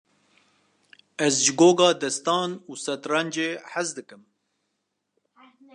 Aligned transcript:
Ez 1.25 1.35
ji 1.43 1.51
goga 1.59 1.89
destan 2.03 2.51
û 2.69 2.71
şetrencê 2.83 3.49
hez 3.71 3.89
dikim. 3.97 4.21